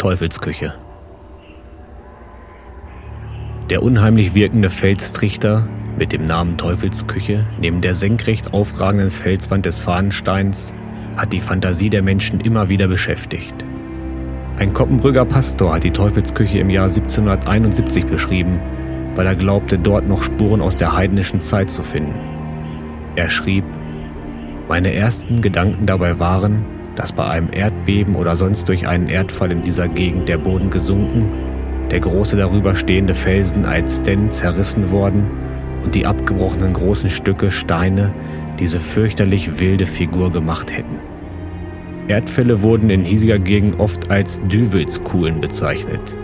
Teufelsküche. 0.00 0.72
Der 3.68 3.82
unheimlich 3.82 4.34
wirkende 4.34 4.70
Felstrichter 4.70 5.68
mit 5.98 6.12
dem 6.12 6.24
Namen 6.24 6.56
Teufelsküche 6.56 7.44
neben 7.60 7.82
der 7.82 7.94
senkrecht 7.94 8.54
aufragenden 8.54 9.10
Felswand 9.10 9.66
des 9.66 9.78
Fahnensteins 9.78 10.74
hat 11.18 11.34
die 11.34 11.40
Fantasie 11.40 11.90
der 11.90 12.02
Menschen 12.02 12.40
immer 12.40 12.70
wieder 12.70 12.88
beschäftigt. 12.88 13.54
Ein 14.58 14.72
Koppenbrügger 14.72 15.26
Pastor 15.26 15.74
hat 15.74 15.84
die 15.84 15.90
Teufelsküche 15.90 16.60
im 16.60 16.70
Jahr 16.70 16.88
1771 16.88 18.06
beschrieben, 18.06 18.58
weil 19.16 19.26
er 19.26 19.36
glaubte, 19.36 19.78
dort 19.78 20.08
noch 20.08 20.22
Spuren 20.22 20.62
aus 20.62 20.78
der 20.78 20.96
heidnischen 20.96 21.42
Zeit 21.42 21.68
zu 21.68 21.82
finden. 21.82 22.18
Er 23.16 23.28
schrieb, 23.28 23.64
meine 24.66 24.94
ersten 24.94 25.42
Gedanken 25.42 25.84
dabei 25.84 26.18
waren, 26.18 26.79
dass 26.96 27.12
bei 27.12 27.26
einem 27.26 27.48
Erdbeben 27.52 28.16
oder 28.16 28.36
sonst 28.36 28.68
durch 28.68 28.86
einen 28.86 29.08
Erdfall 29.08 29.52
in 29.52 29.62
dieser 29.62 29.88
Gegend 29.88 30.28
der 30.28 30.38
Boden 30.38 30.70
gesunken, 30.70 31.28
der 31.90 32.00
große 32.00 32.36
darüber 32.36 32.74
stehende 32.74 33.14
Felsen 33.14 33.64
als 33.64 34.02
denn 34.02 34.30
zerrissen 34.30 34.90
worden 34.90 35.24
und 35.84 35.94
die 35.94 36.06
abgebrochenen 36.06 36.72
großen 36.72 37.10
Stücke 37.10 37.50
Steine 37.50 38.12
diese 38.58 38.78
fürchterlich 38.78 39.58
wilde 39.58 39.86
Figur 39.86 40.30
gemacht 40.30 40.70
hätten. 40.70 40.98
Erdfälle 42.08 42.62
wurden 42.62 42.90
in 42.90 43.04
hiesiger 43.04 43.38
Gegend 43.38 43.78
oft 43.78 44.10
als 44.10 44.40
Düvelskuhlen 44.48 45.40
bezeichnet. 45.40 46.16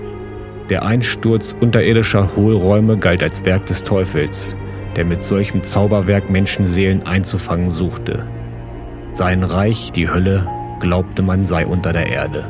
Der 0.68 0.84
Einsturz 0.84 1.54
unterirdischer 1.60 2.34
Hohlräume 2.34 2.98
galt 2.98 3.22
als 3.22 3.44
Werk 3.44 3.66
des 3.66 3.84
Teufels, 3.84 4.56
der 4.96 5.04
mit 5.04 5.22
solchem 5.22 5.62
Zauberwerk 5.62 6.28
Menschenseelen 6.28 7.06
einzufangen 7.06 7.70
suchte. 7.70 8.26
Sein 9.16 9.44
Reich, 9.44 9.92
die 9.92 10.10
Hölle, 10.10 10.46
glaubte 10.78 11.22
man 11.22 11.42
sei 11.44 11.66
unter 11.66 11.94
der 11.94 12.12
Erde. 12.12 12.44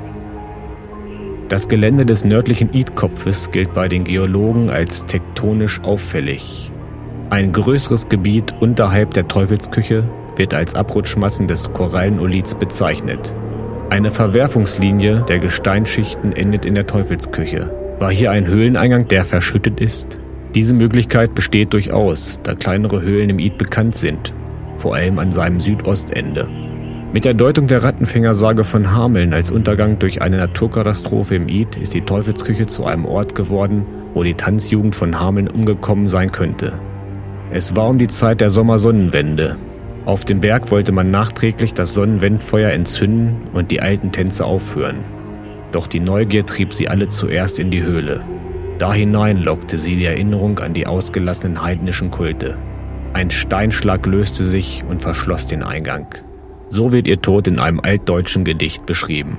Das 1.48 1.68
Gelände 1.68 2.04
des 2.04 2.24
nördlichen 2.24 2.72
Idkopfes 2.72 3.52
gilt 3.52 3.72
bei 3.72 3.86
den 3.86 4.02
Geologen 4.02 4.68
als 4.68 5.06
tektonisch 5.06 5.80
auffällig. 5.84 6.72
Ein 7.30 7.52
größeres 7.52 8.08
Gebiet 8.08 8.52
unterhalb 8.58 9.14
der 9.14 9.28
Teufelsküche 9.28 10.10
wird 10.34 10.54
als 10.54 10.74
Abrutschmassen 10.74 11.46
des 11.46 11.72
Korallenoliths 11.72 12.56
bezeichnet. 12.56 13.32
Eine 13.88 14.10
Verwerfungslinie 14.10 15.24
der 15.28 15.38
Gesteinsschichten 15.38 16.32
endet 16.32 16.64
in 16.64 16.74
der 16.74 16.88
Teufelsküche. 16.88 17.70
War 18.00 18.10
hier 18.10 18.32
ein 18.32 18.48
Höhleneingang, 18.48 19.06
der 19.06 19.24
verschüttet 19.24 19.78
ist? 19.78 20.18
Diese 20.56 20.74
Möglichkeit 20.74 21.32
besteht 21.32 21.72
durchaus, 21.72 22.40
da 22.42 22.56
kleinere 22.56 23.02
Höhlen 23.02 23.30
im 23.30 23.38
Id 23.38 23.56
bekannt 23.56 23.94
sind, 23.94 24.34
vor 24.78 24.94
allem 24.94 25.18
an 25.18 25.32
seinem 25.32 25.60
Südostende. 25.60 26.48
Mit 27.12 27.24
der 27.24 27.34
Deutung 27.34 27.66
der 27.66 27.82
Rattenfängersage 27.82 28.64
von 28.64 28.92
Hameln 28.92 29.32
als 29.32 29.50
Untergang 29.50 29.98
durch 29.98 30.22
eine 30.22 30.36
Naturkatastrophe 30.36 31.36
im 31.36 31.48
Id 31.48 31.76
ist 31.76 31.94
die 31.94 32.02
Teufelsküche 32.02 32.66
zu 32.66 32.84
einem 32.84 33.04
Ort 33.06 33.34
geworden, 33.34 33.86
wo 34.12 34.22
die 34.22 34.34
Tanzjugend 34.34 34.94
von 34.94 35.18
Hameln 35.18 35.48
umgekommen 35.48 36.08
sein 36.08 36.32
könnte. 36.32 36.74
Es 37.50 37.76
war 37.76 37.88
um 37.88 37.98
die 37.98 38.08
Zeit 38.08 38.40
der 38.40 38.50
Sommersonnenwende. 38.50 39.56
Auf 40.04 40.24
dem 40.24 40.40
Berg 40.40 40.70
wollte 40.70 40.92
man 40.92 41.10
nachträglich 41.10 41.74
das 41.74 41.94
Sonnenwendfeuer 41.94 42.70
entzünden 42.70 43.36
und 43.54 43.70
die 43.70 43.80
alten 43.80 44.12
Tänze 44.12 44.44
aufführen. 44.44 44.96
Doch 45.72 45.86
die 45.86 46.00
Neugier 46.00 46.44
trieb 46.44 46.72
sie 46.72 46.88
alle 46.88 47.08
zuerst 47.08 47.58
in 47.58 47.70
die 47.70 47.82
Höhle. 47.82 48.22
Da 48.78 48.92
hinein 48.92 49.38
lockte 49.38 49.78
sie 49.78 49.96
die 49.96 50.04
Erinnerung 50.04 50.58
an 50.58 50.74
die 50.74 50.86
ausgelassenen 50.86 51.62
heidnischen 51.62 52.10
Kulte. 52.10 52.56
Ein 53.16 53.30
Steinschlag 53.30 54.04
löste 54.04 54.44
sich 54.44 54.84
und 54.90 55.00
verschloss 55.00 55.46
den 55.46 55.62
Eingang. 55.62 56.06
So 56.68 56.92
wird 56.92 57.08
ihr 57.08 57.22
Tod 57.22 57.46
in 57.48 57.58
einem 57.58 57.80
altdeutschen 57.80 58.44
Gedicht 58.44 58.84
beschrieben. 58.84 59.38